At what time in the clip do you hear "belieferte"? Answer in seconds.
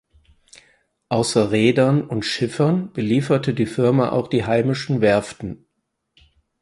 2.91-3.53